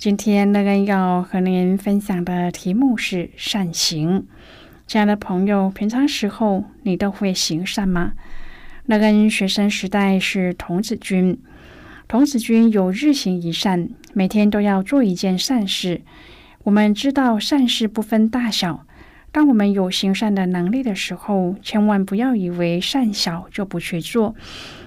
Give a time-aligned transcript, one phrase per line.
[0.00, 4.26] 今天乐恩要和您分享的题目是善行。
[4.86, 8.14] 亲爱的朋友，平常时候你都会行善吗？
[8.86, 11.38] 乐恩学生时代是童子军，
[12.08, 16.00] 童子军有日行一善，每天都要做一件善事。
[16.62, 18.86] 我们知道善事不分大小，
[19.30, 24.34] 当我们有行善的能力的时候，千万不要以为善小就不去做。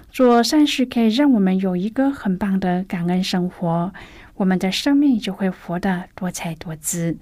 [0.10, 3.94] 做善事可以让我们有一个很棒的感恩生活。
[4.36, 7.18] 我们的生命就会活得多彩多姿。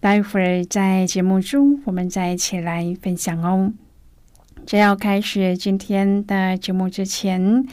[0.00, 3.72] 待会儿在节目中，我们再一起来分享哦。
[4.66, 7.66] 在要开始今天的节目之前，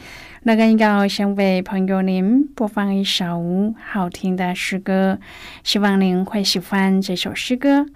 [0.44, 5.18] 那个要先为朋友您播放一首好听的诗歌，
[5.62, 7.86] 希望您会喜欢这首诗歌。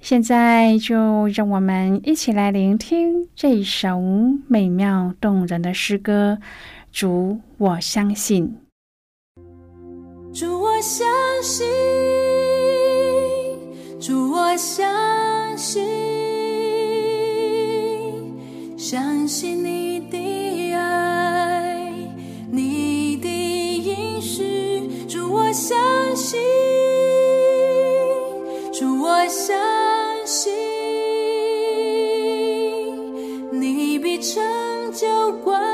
[0.00, 4.00] 现在就让我们一起来聆听这首
[4.48, 6.38] 美妙动人的诗歌。
[6.92, 8.56] 主，我相信。
[10.34, 11.06] 祝我相
[11.42, 11.66] 信，
[14.00, 14.88] 祝我相
[15.58, 15.86] 信，
[18.78, 21.92] 相信你的爱，
[22.50, 24.88] 你的应许。
[25.06, 25.76] 祝我相
[26.16, 26.40] 信，
[28.72, 29.54] 祝我相
[30.24, 30.50] 信，
[33.52, 34.42] 你必成
[34.94, 35.71] 就关。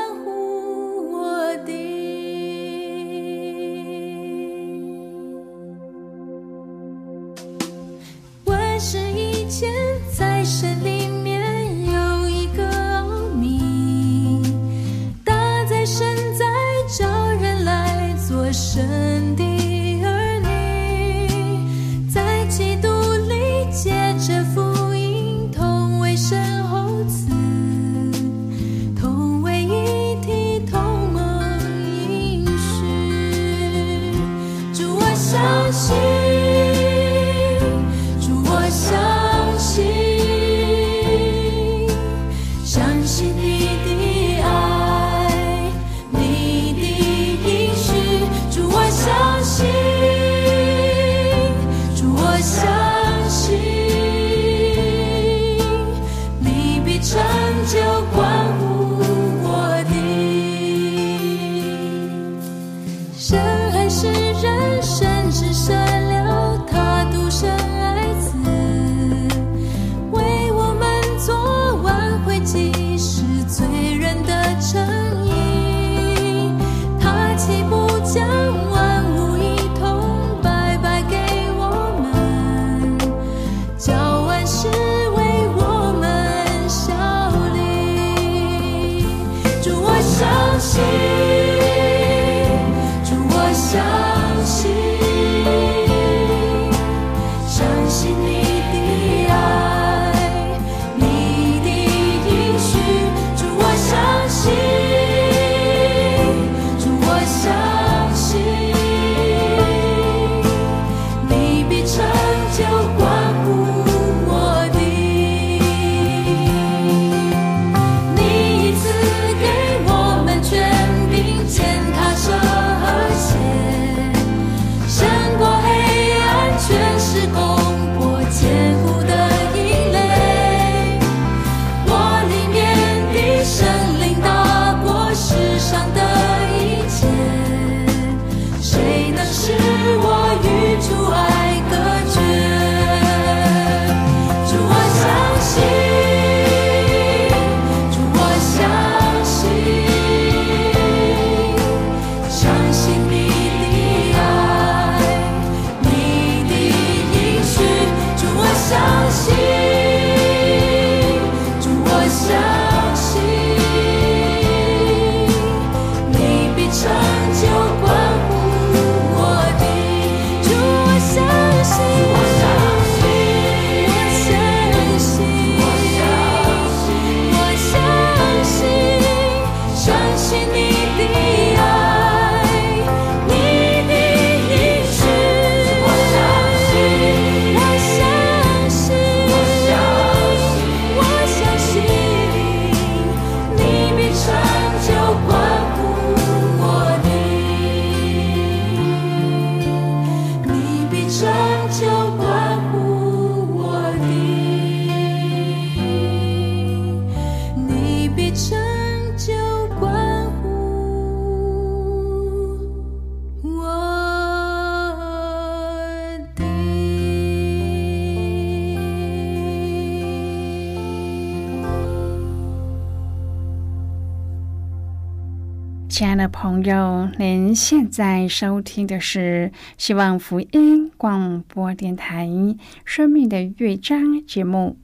[225.99, 232.25] 亲爱的朋友，您现在收听的是希望福音广播电台
[232.85, 234.77] 《生命的乐章》节目。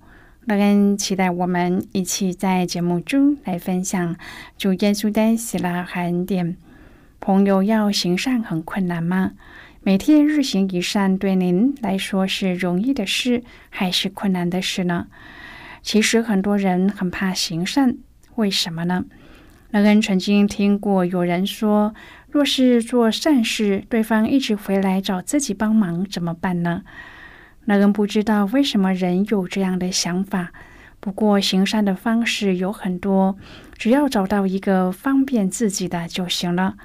[0.46, 4.18] 乐恩期待我们一起在节目中来分享
[4.58, 6.58] 主耶稣的喜乐和恩典。
[7.22, 9.32] 朋友，要行善很困难吗？
[9.84, 15.08] 每天日行一善，对您来说是容易的事，还是困难的事呢？
[15.82, 18.00] 其实很多人很怕行善，
[18.36, 19.06] 为什么呢？
[19.76, 21.94] 乐恩曾经听过有人说，
[22.32, 26.84] 若是做善事，对方一直回来找自己帮忙，怎么办呢？
[27.66, 30.54] 乐恩不知道为什么人有这样的想法。
[31.02, 33.36] 不过行善的方式有很多，
[33.78, 36.76] 只要找到一个方便自己的就行了。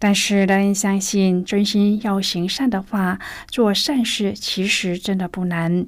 [0.00, 5.86] 但是，乐恩相信，真心要行善的话，做善事其实真的不难。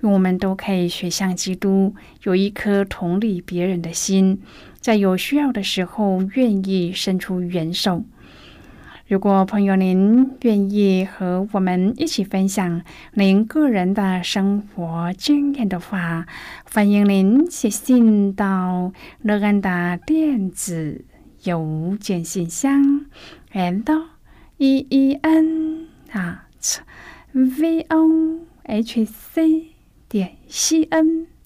[0.00, 4.40] 因为我们都可以学像基督，有一颗同理别人的心，
[4.88, 8.04] 在有需要的时候愿意伸出援手。
[9.06, 12.80] 如果朋友您愿意和我们一起分享
[13.12, 16.26] 您个人的生活经验的话，
[16.72, 21.04] 欢迎您写信到乐安的电子
[21.42, 23.04] 邮件信箱。
[23.52, 23.84] and
[24.56, 26.46] e e n 啊
[27.34, 29.66] ，v o h c
[30.08, 31.37] 点 c n。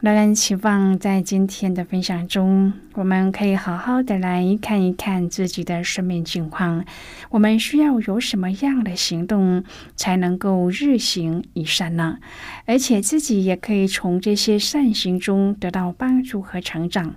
[0.00, 6.84] 仍然期望在今天的分享中，我们可以好好的来看一看自己的生命境况。
[7.30, 9.64] 我们需要有什么样的行动，
[9.96, 12.18] 才能够日行一善呢？
[12.64, 17.16] 而且自己也可以从这些善行中得到帮助和成长。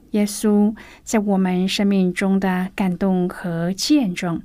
[0.11, 4.41] 耶稣在我们生命中的感动和见证，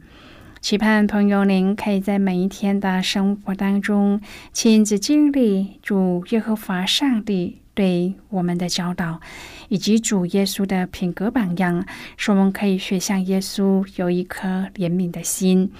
[0.60, 4.20] 期盼朋友您可以在每一天的生活当中
[4.52, 9.20] 亲自经历主耶和华上帝对我们的教导，
[9.68, 11.84] 以及主耶稣的品格榜样，
[12.16, 15.70] 使我们可以学像耶稣有一颗怜悯的心，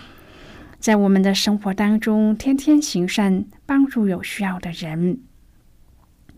[0.78, 5.20] 在我们的生活当中天天行善，帮助有需要的人。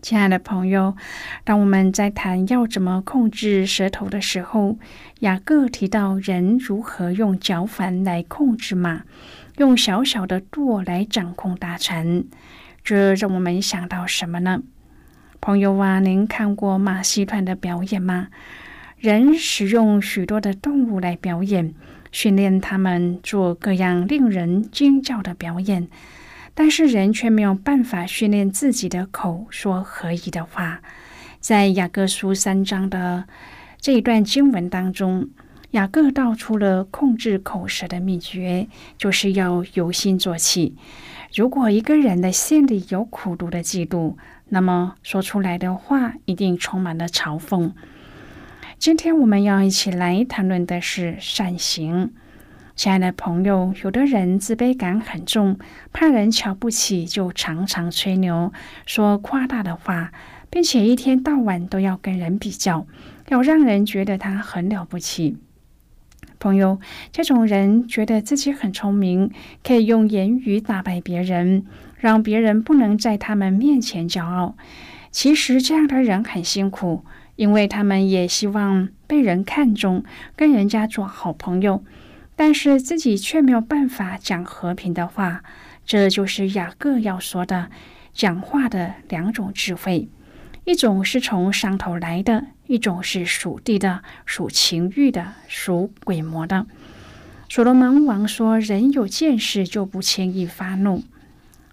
[0.01, 0.95] 亲爱的朋友，
[1.43, 4.77] 当我们在谈要怎么控制舌头的时候，
[5.19, 9.03] 雅各提到人如何用脚反来控制马，
[9.57, 12.23] 用小小的舵来掌控大船。
[12.83, 14.61] 这让我们想到什么呢？
[15.41, 18.29] 朋友啊，您看过马戏团的表演吗？
[18.97, 21.73] 人使用许多的动物来表演，
[22.11, 25.87] 训练他们做各样令人惊叫的表演。
[26.53, 30.81] 但是人却没有办法训练自己的口说合宜的话。
[31.39, 33.25] 在雅各书三章的
[33.79, 35.29] 这一段经文当中，
[35.71, 40.75] 雅各道出了控制口舌的秘诀，就是要由心做起。
[41.33, 44.15] 如果一个人的心里有苦毒的嫉妒，
[44.49, 47.71] 那么说出来的话一定充满了嘲讽。
[48.77, 52.13] 今天我们要一起来谈论的是善行。
[52.79, 55.59] 亲爱的朋友，有的人自卑感很重，
[55.91, 58.53] 怕人瞧不起，就常常吹牛，
[58.85, 60.13] 说夸大的话，
[60.49, 62.87] 并且一天到晚都要跟人比较，
[63.27, 65.35] 要让人觉得他很了不起。
[66.39, 66.79] 朋友，
[67.11, 69.29] 这种人觉得自己很聪明，
[69.61, 71.65] 可以用言语打败别人，
[71.97, 74.55] 让别人不能在他们面前骄傲。
[75.11, 77.03] 其实这样的人很辛苦，
[77.35, 80.05] 因为他们也希望被人看重，
[80.37, 81.83] 跟人家做好朋友。
[82.39, 85.43] 但是自己却没有办法讲和平的话，
[85.85, 87.69] 这就是雅各要说的
[88.13, 90.07] 讲话的两种智慧：
[90.63, 96.65] 一种是从上头来的，一种是属地的、属情欲的、属鬼魔的。
[97.49, 101.03] 所罗门王说：“人有见识就不轻易发怒。”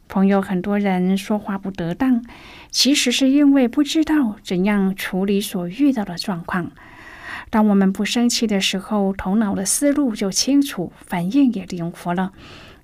[0.09, 2.25] 朋友，很多人说话不得当，
[2.73, 6.73] 其实是因为不知道怎样处理所遇到的状况。
[7.49, 12.33] 当我们不生气的时候，头脑的思路就清楚，反应也灵活了。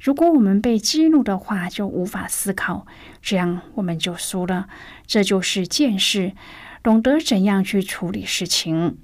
[0.00, 2.86] 如果我们被激怒的话，就无法思考，
[3.20, 4.68] 这样我们就输了。
[5.06, 6.32] 这就是见识，
[6.82, 8.98] 懂得怎样去处理事情。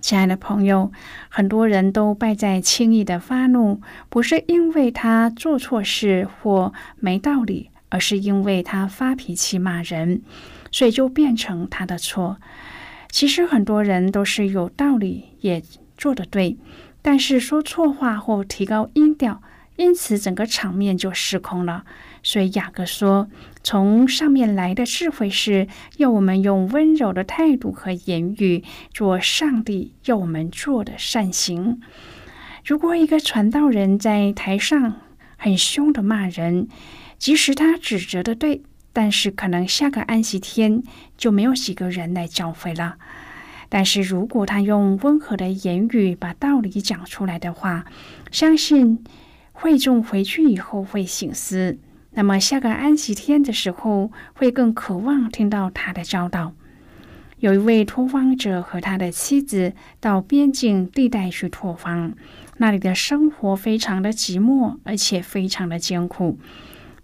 [0.00, 0.92] 亲爱的朋友，
[1.28, 10.22] 很多人都败在轻易的发怒，不是因为他做错事或没道理，而是因为他发脾气骂人，
[10.70, 12.38] 所以就变成他的错。
[13.10, 15.62] 其实很多人都是有道理，也
[15.96, 16.56] 做得对，
[17.02, 19.40] 但是说错话或提高音调，
[19.76, 21.84] 因此整个场面就失控了。
[22.22, 23.28] 所以雅各说
[23.62, 31.80] ：“从上面来的智慧是要我们用温柔的态度和言语做上帝要我们做的善行。
[32.64, 35.00] 如果一个传道人在台上
[35.36, 36.66] 很凶的骂人，
[37.16, 38.62] 即使他指责的对，
[38.96, 40.82] 但是可能下个安息天
[41.18, 42.96] 就没有几个人来教会了。
[43.68, 47.84] 但是如果他用温和的言语把道理讲出来的话，
[48.30, 49.04] 相信
[49.52, 51.76] 会众回去以后会醒思。”
[52.16, 56.54] 那么下个安息天的时候，会更渴望听到他的教导。
[57.38, 62.14] 有一位拓荒者和他的妻子到边境地带去拓荒，
[62.56, 66.38] 那里的生活非常的寂寞，而且非常的艰苦。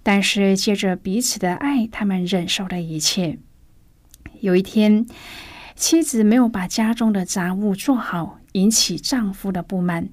[0.02, 3.38] 但是借着彼此的爱，他们忍受了一切。
[4.40, 5.06] 有一天，
[5.76, 10.08] 妻子没有把家中的杂物做好，引起丈夫的不满，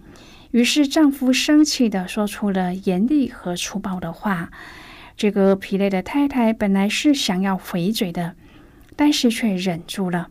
[0.51, 4.51] 于是丈夫生气的说出了严厉和粗暴的话。
[5.17, 8.35] 这个疲累的太太本来是想要回嘴的，
[8.95, 10.29] 但是却忍住了。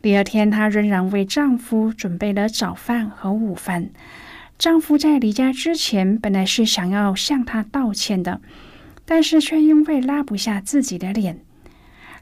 [0.00, 3.90] 第二天，她仍然为丈夫准备了早饭和午饭。
[4.58, 8.40] 丈夫在离家之前，本来是想要向她道歉的，
[9.06, 11.40] 但是却因为拉不下自己的脸。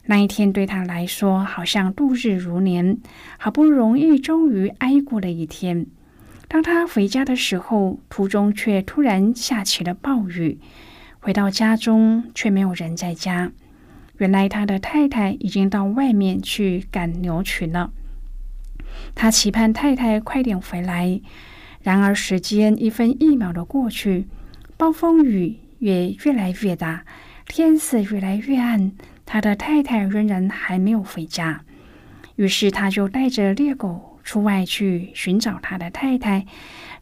[0.05, 2.99] 那一天对他来说，好像度日如年，
[3.37, 5.87] 好不容易终于挨过了一天。
[6.47, 10.59] 当他回家的时候，途中却突然下起了暴雨。
[11.19, 13.51] 回到家中，却没有人在家。
[14.17, 17.91] 原来他的太太已经到外面去赶牛群了。
[19.15, 21.19] 他期盼太太快点回来，
[21.81, 24.27] 然而时间一分一秒的过去，
[24.77, 27.05] 暴风雨也越来越大，
[27.45, 28.91] 天色越来越暗，
[29.23, 31.61] 他的太太仍然还没有回家。
[32.37, 36.47] 于是他就带着猎狗出外去寻找他的太太。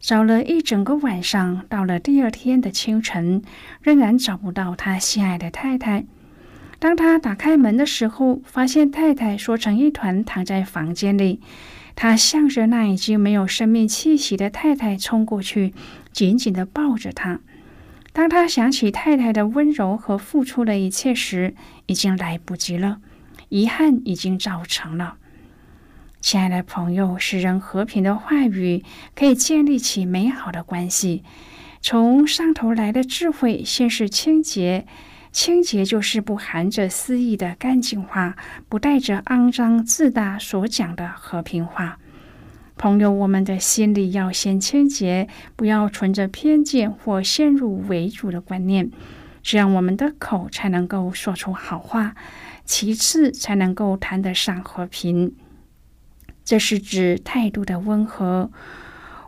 [0.00, 3.40] 找了一整个晚上，到了第二天的清晨，
[3.80, 6.04] 仍然找不到他心爱的太太。
[6.78, 11.40] 当他打开门的时候，发现太太缩成一团躺在房间里。
[11.96, 15.72] 他向着那已经没有生命气息的太太冲过去，
[16.12, 17.40] 紧紧地抱着她。
[18.14, 21.56] 当他想起太太的温柔和付出的一切时，
[21.86, 23.00] 已经来不及了，
[23.48, 25.16] 遗憾已经造成了。
[26.20, 28.84] 亲爱的朋友，使人和平的话语
[29.16, 31.24] 可以建立起美好的关系。
[31.82, 34.86] 从上头来的智慧，先是清洁，
[35.32, 38.36] 清洁就是不含着私意的干净话，
[38.68, 41.98] 不带着肮脏自大所讲的和平话。
[42.76, 48.90] 朋友，我们的心里要先清洁，不要存着偏见或先入为主的观念，
[49.42, 52.14] 这样我们的口才能够说出好话，
[52.64, 55.34] 其次才能够谈得上和平。
[56.44, 58.50] 这是指态度的温和、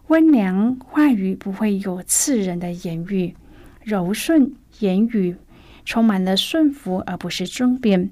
[0.08, 3.36] 温良，话语不会有刺人的言语，
[3.82, 5.36] 柔顺言语
[5.84, 8.10] 充满了顺服，而不是争辩，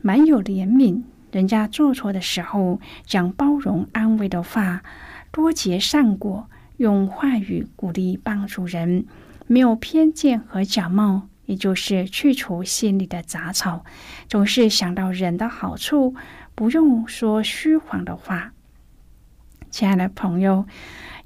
[0.00, 1.02] 满有怜悯。
[1.30, 4.82] 人家做错的时候，讲包容安慰的话，
[5.30, 9.04] 多结善果，用话语鼓励帮助人，
[9.46, 13.84] 没有偏见和假冒，也就是去除心里的杂草，
[14.28, 16.14] 总是想到人的好处。
[16.54, 18.52] 不用说虚谎的话，
[19.70, 20.64] 亲爱的朋友，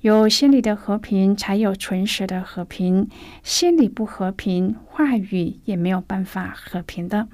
[0.00, 3.09] 有心里的和平，才有纯实的和平。
[3.45, 7.28] 心里不和平，话语也没有办法和平的。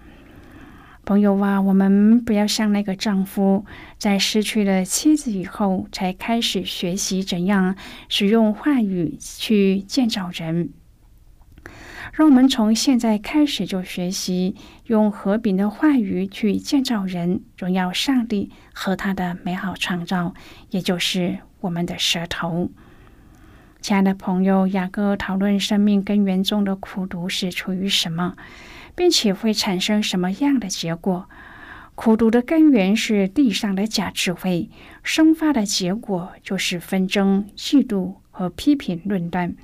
[1.07, 3.65] 朋友啊，我们不要像那个丈夫，
[3.97, 7.77] 在失去了妻子以后，才开始学习怎样
[8.09, 10.71] 使用话语去建造人。
[12.13, 20.35] 让我们从现在开始就学习用和平的话语去建造人，荣耀上帝和他的美好创造，
[20.71, 22.69] 也就是我们的舌头。
[23.81, 28.35] 亲爱的朋友，雅各讨论生命根源中的苦毒是出于什么，
[28.97, 31.29] 并且会产生什么样的结果？
[31.95, 34.69] 苦毒的根源是地上的假智慧，
[35.03, 39.55] 生发的结果就是纷争、嫉妒和批评、论断。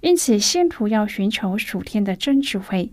[0.00, 2.92] 因此，信徒要寻求属天的真智慧。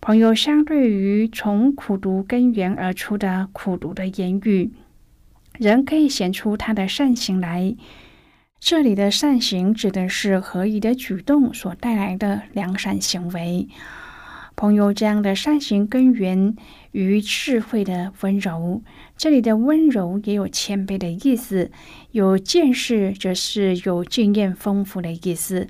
[0.00, 4.72] 朋友，相对于从苦读根源而出的苦读的言语，
[5.58, 7.76] 人可以显出他的善行来。
[8.58, 13.68] 这里的善行指的是合宜的举动所带来的良善行为。
[14.60, 16.54] 朋友，这样的善行根源
[16.92, 18.82] 于智慧的温柔。
[19.16, 21.70] 这里的温柔也有谦卑的意思，
[22.10, 25.66] 有见识则是有经验丰富的意思。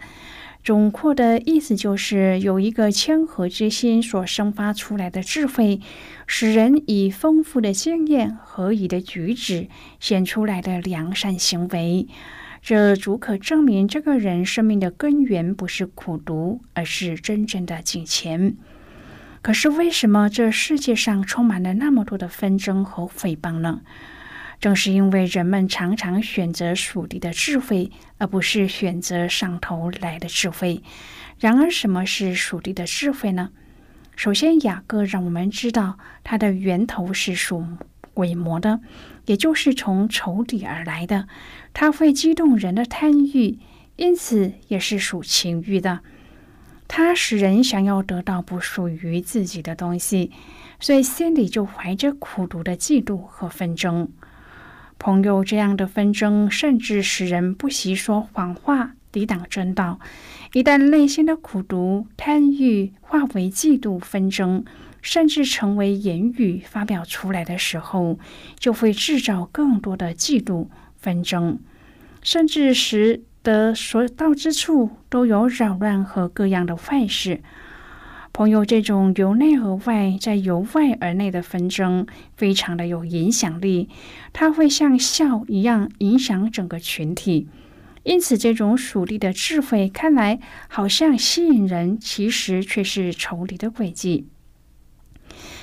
[0.64, 5.80] 总括的意思就是，有一个谦和之心所生发出来的智慧，
[6.26, 9.68] 使人以丰富的经验、合宜的举止
[10.00, 12.08] 显出来的良善行为，
[12.60, 18.56] 这足可证明这个人生命的根源不是苦读，而是真正的金钱。
[19.42, 23.80] 可是，为什么这世界上充满了那么多的纷争和诽谤呢？
[24.60, 30.82] 正是因为人们常常选择属地的智慧，而不是选择上头来的智慧。
[31.38, 33.48] 然而，什么是属地的智慧呢？
[34.14, 37.64] 首先，雅各让我们知道，它的源头是属
[38.12, 38.80] 鬼魔的，
[39.24, 41.26] 也就是从仇敌而来的。
[41.72, 43.58] 它会激动人的贪欲，
[43.96, 46.00] 因此也是属情欲的。
[46.92, 50.32] 它使人想要得到不属于自己的东西，
[50.80, 54.08] 所以心里就怀着苦毒的嫉妒和纷争。
[54.98, 60.00] 朋友，这样的纷争甚至使人不惜说谎话，抵挡正道。
[60.52, 64.64] 一旦内心的苦毒、贪欲化为嫉妒、纷争，
[65.00, 68.18] 甚至成为言语发表出来的时候，
[68.58, 70.66] 就会制造更多的嫉妒、
[70.98, 71.60] 纷争，
[72.20, 77.40] 甚至使的所到之处都有扰乱和各样的坏事。
[78.32, 83.88] 朋友，这种由内而外，再由外而内的纷争，非常的有影响力。
[84.32, 87.48] 它会像笑一样影响整个群体。
[88.04, 94.28] 因此，这种属地的智慧看来好像吸引人，其实却是仇敌的诡计。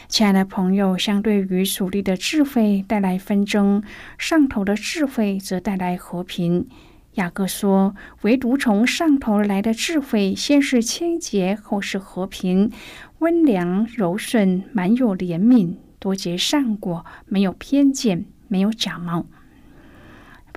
[0.08, 3.82] 亲爱的朋友，相对于属地的智慧带来纷争，
[4.18, 6.68] 上头的智慧则带来和平。
[7.18, 12.72] 雅各说：“唯独从上头来的智慧，先是清洁，后是和平，
[13.20, 19.26] 温良柔顺，满有怜悯，多结善果，没有偏见，没有假冒。”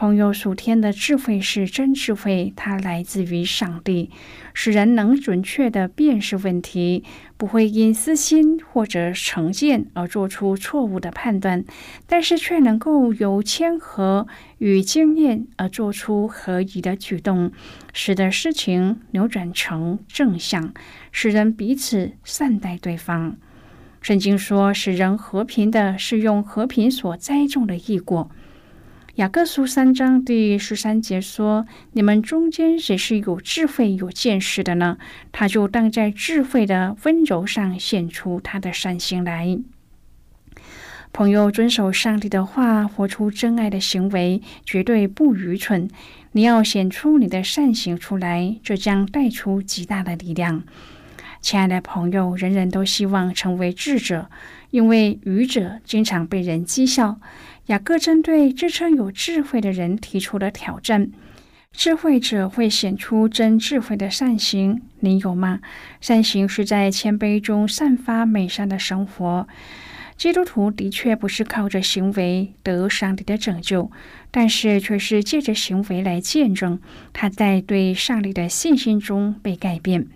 [0.01, 4.09] 朋友，属天的智慧是真智慧，它来自于上帝，
[4.55, 7.05] 使人能准确的辨识问题，
[7.37, 11.67] 不会因私心或者成见而做出错误的判断，
[12.07, 17.53] 但是却能够由谦和与经验而做出合宜的举动，
[17.93, 20.73] 使得事情扭转成正向，
[21.13, 23.37] 使人彼此善待对方。
[24.01, 28.31] 圣经说，使人和平的是用和平所栽种的异果。
[29.21, 34.97] 雅各书三章第十三节说：“你们中间谁是有智慧、有见识的呢？
[35.31, 39.59] 他就当在智慧的温柔上显出他的善行来。”
[41.13, 45.91] 朋友，遵守上帝的话，活出真爱的行为，绝对不愚蠢。
[46.33, 50.63] 你要显出你的善行出来，这将带出极大的力量。
[51.43, 54.31] 亲爱的朋友，人人都希望成为智者，
[54.71, 57.21] 因为愚者经常被人讥笑。
[57.71, 61.13] 雅各针对自称有智慧的人提出了挑战：
[61.71, 65.61] 智慧者会显出真智慧的善行，你有吗？
[66.01, 69.47] 善行是在谦卑中散发美善的生活。
[70.17, 73.89] 基督徒的确不是靠着行为得上帝的拯救，
[74.33, 76.81] 但是却是借着行为来见证
[77.13, 80.09] 他在对上帝的信心中被改变。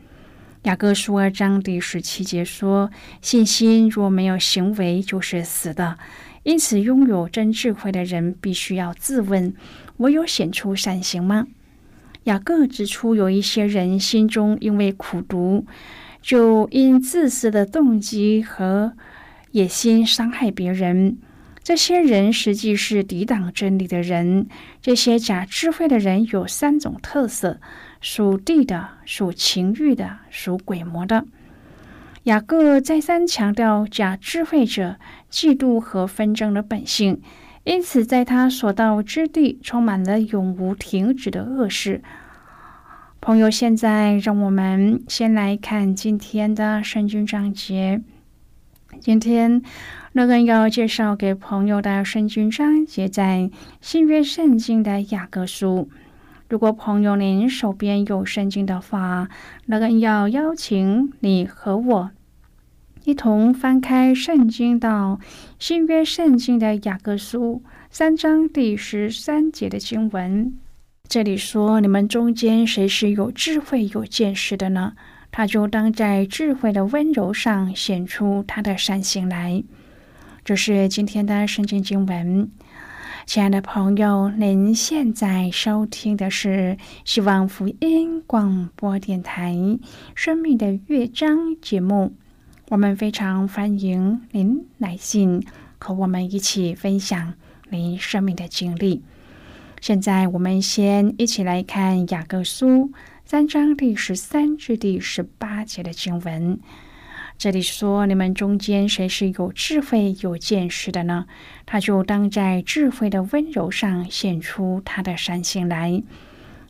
[0.65, 2.91] 雅各书二章第十七节说
[3.23, 5.97] ：“信心若没有行为，就是死的。”
[6.45, 9.53] 因此，拥有真智慧的人必须要自问：
[9.97, 11.47] 我有显出善行吗？
[12.25, 15.67] 雅各指出，有一些人心中因为苦读，
[16.23, 18.93] 就因自私的动机和
[19.51, 21.19] 野心伤害别人。
[21.63, 24.47] 这些人实际是抵挡真理的人。
[24.83, 27.59] 这些假智慧的人有三种特色：
[28.03, 31.25] 属地的、属情欲的、属鬼魔的。
[32.25, 34.97] 雅各再三强调假智慧者
[35.31, 37.21] 嫉妒和纷争的本性，
[37.65, 42.03] 因此在他所到之地充满了永无停止的恶事。
[43.21, 48.01] 朋友，现在让我们先来看今天的圣经章节。
[49.01, 49.61] 今天
[50.13, 53.51] 乐根要介绍给朋友的圣经章节在
[53.83, 55.91] 新约圣经的雅各书。
[56.49, 59.29] 如果朋友您手边有圣经的话，
[59.67, 62.11] 乐根要邀请你和我。
[63.05, 65.19] 一同翻开圣经到
[65.59, 70.55] 新约圣经的雅各书三章第十三节的经文，
[71.09, 74.95] 这里说：“你们中间谁是有智慧、有见识的呢？
[75.31, 79.63] 他就当在智慧的温柔上显出他的善行来。”
[80.45, 82.51] 这是今天的圣经经文。
[83.27, 89.53] 亲爱的朋友，您现在收听的是希望福音广播电台
[90.15, 92.15] 《生命的乐章》节目。
[92.69, 95.45] 我们非常欢迎您来信
[95.79, 97.35] 和我们一起分享
[97.71, 99.03] 您生命的经历。
[99.81, 102.93] 现在，我们先一起来看雅各书
[103.25, 106.61] 三章第十三至第十八节的经文。
[107.37, 111.27] 这里说：“你们中间谁是有智慧、有见识的呢？
[111.67, 116.03] 他就当在智慧的温柔上显出他的善行来。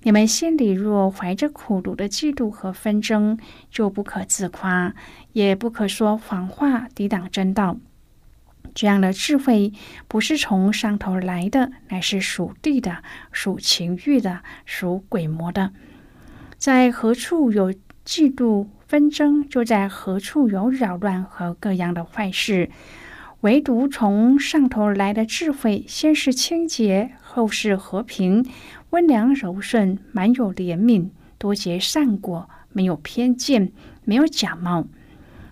[0.03, 3.39] 你们心里若怀着苦毒的嫉妒和纷争，
[3.71, 4.95] 就不可自夸，
[5.33, 7.77] 也不可说谎话，抵挡真道。
[8.75, 9.73] 这样的智慧
[10.09, 15.73] 不是从上头来的，乃是属地的、属情欲的、属鬼魔的。
[16.59, 17.73] 在何处有
[18.05, 22.71] 嫉妒？”纷争就在何处有扰乱和各样的坏事，
[23.41, 28.47] 唯独从上头来的智慧，先是清洁，后是和平，
[28.91, 33.73] 温良柔顺，满有怜悯，多结善果，没有偏见，
[34.05, 34.87] 没有假冒，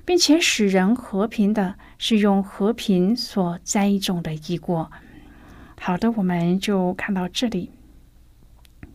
[0.04, 4.92] 并且使人和平的，是用和平所栽种的一果。
[5.80, 7.70] 好的，我们就看到这里，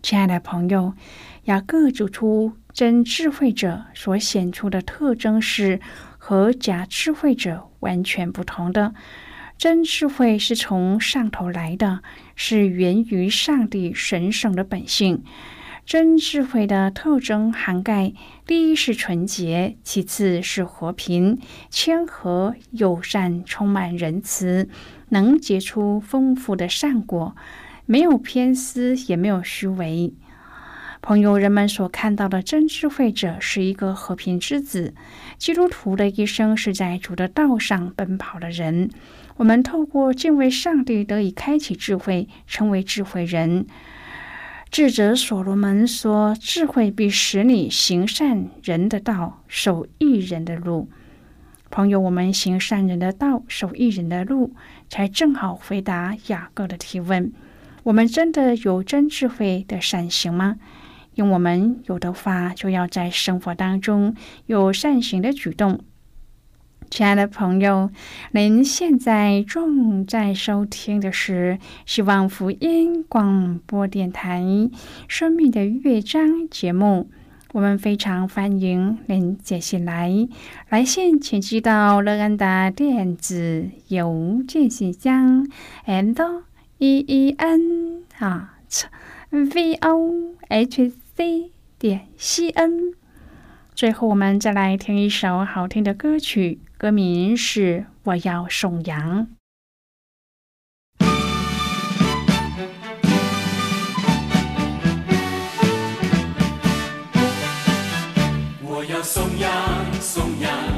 [0.01, 0.93] 亲爱的朋友，
[1.45, 2.53] 雅各指出。
[2.77, 5.81] 真智慧者所显出的特征是
[6.19, 8.93] 和假智慧者完全不同的。
[9.57, 12.03] 真智慧是从上头来的，
[12.35, 15.23] 是源于上帝神圣的本性。
[15.87, 18.13] 真智慧的特征涵盖：
[18.45, 21.39] 第一是纯洁，其次是和平、
[21.71, 24.69] 谦和、友善、充满仁慈，
[25.09, 27.35] 能结出丰富的善果，
[27.87, 30.13] 没有偏私，也没有虚伪。
[31.01, 34.93] 朋友，人们所看到的真智慧者是一个和平之子。
[35.37, 38.89] 基督徒的一生是在主的道上奔跑的人。
[39.37, 43.65] 我们透过敬畏上帝得以开启智慧，成为智慧人。
[44.69, 50.89] 智者所罗门说：“智慧必使你行善人的道，守义人的路。”
[51.69, 54.53] 朋友，我们行善人的道，守义人的路，
[54.89, 57.31] 才正好回答雅各的提问：
[57.83, 60.57] 我们真的有真智慧的善行吗？
[61.17, 65.79] 用我们有的话，就要在生活当中有善行的举动。
[66.89, 67.89] 亲爱的朋友，
[68.31, 74.41] 您现在正在收听的是希望福音广播电台
[75.07, 77.09] 《生命的乐章》节目。
[77.51, 80.11] 我们非常欢迎您接下来
[80.69, 85.47] 来信，请寄到乐安的电子邮件信箱
[85.87, 86.15] ：and
[86.77, 88.59] e e n 啊
[89.31, 90.93] v o h。
[91.17, 92.93] C 点 C N。
[93.73, 99.27] 最后，我们再来听一首好听的歌曲，歌名是《我要颂扬》。
[108.61, 110.76] 我要颂扬，颂扬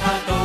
[0.00, 0.43] 他都听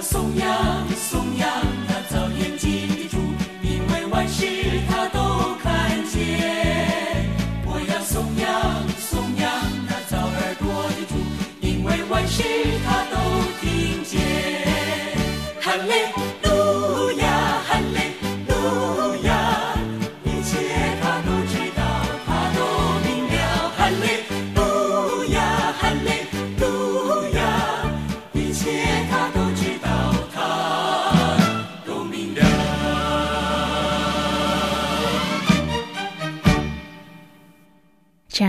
[0.00, 1.46] 我要颂扬颂扬
[1.86, 3.18] 他早眼睛的猪，
[3.62, 4.46] 因为万事
[4.88, 7.28] 他都看见。
[7.66, 9.46] 我要颂扬颂扬
[9.86, 11.16] 他早耳朵的主，
[11.60, 12.42] 因为万事
[12.82, 13.18] 他都
[13.60, 14.18] 听见。
[15.60, 16.29] 哈。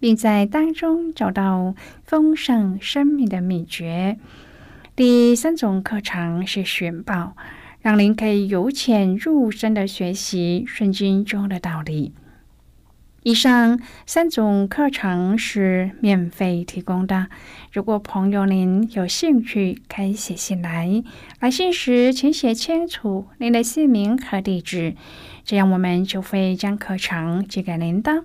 [0.00, 4.18] 并在当中找到丰盛生命的秘诀。
[4.96, 7.36] 第三种课程是寻宝，
[7.80, 12.12] 让您可以由浅入深的学习圣经中的道理。
[13.24, 17.26] 以上三种课程是免费提供的。
[17.72, 21.02] 如果朋友您有兴趣，可以写信来。
[21.40, 24.94] 来信时请写清楚您的姓名和地址，
[25.44, 28.24] 这样我们就会将课程寄给您的。